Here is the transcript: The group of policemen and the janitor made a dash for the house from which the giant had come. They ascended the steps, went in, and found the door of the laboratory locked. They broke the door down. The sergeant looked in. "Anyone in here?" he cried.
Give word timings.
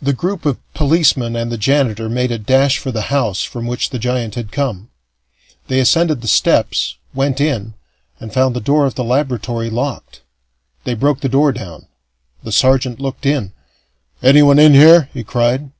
The 0.00 0.12
group 0.12 0.46
of 0.46 0.60
policemen 0.72 1.34
and 1.34 1.50
the 1.50 1.58
janitor 1.58 2.08
made 2.08 2.30
a 2.30 2.38
dash 2.38 2.78
for 2.78 2.92
the 2.92 3.10
house 3.10 3.42
from 3.42 3.66
which 3.66 3.90
the 3.90 3.98
giant 3.98 4.36
had 4.36 4.52
come. 4.52 4.90
They 5.66 5.80
ascended 5.80 6.20
the 6.20 6.28
steps, 6.28 6.94
went 7.12 7.40
in, 7.40 7.74
and 8.20 8.32
found 8.32 8.54
the 8.54 8.60
door 8.60 8.86
of 8.86 8.94
the 8.94 9.02
laboratory 9.02 9.70
locked. 9.70 10.22
They 10.84 10.94
broke 10.94 11.18
the 11.20 11.28
door 11.28 11.50
down. 11.50 11.88
The 12.44 12.52
sergeant 12.52 13.00
looked 13.00 13.26
in. 13.26 13.52
"Anyone 14.22 14.60
in 14.60 14.72
here?" 14.74 15.08
he 15.12 15.24
cried. 15.24 15.72